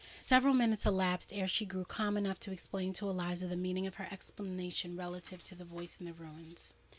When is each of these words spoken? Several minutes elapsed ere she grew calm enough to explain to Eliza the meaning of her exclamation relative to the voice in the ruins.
Several 0.21 0.55
minutes 0.55 0.87
elapsed 0.87 1.31
ere 1.31 1.47
she 1.47 1.63
grew 1.63 1.85
calm 1.85 2.17
enough 2.17 2.39
to 2.39 2.51
explain 2.51 2.91
to 2.93 3.07
Eliza 3.07 3.45
the 3.47 3.55
meaning 3.55 3.85
of 3.85 3.93
her 3.97 4.07
exclamation 4.09 4.97
relative 4.97 5.43
to 5.43 5.53
the 5.55 5.63
voice 5.63 5.97
in 5.99 6.07
the 6.07 6.13
ruins. 6.13 6.73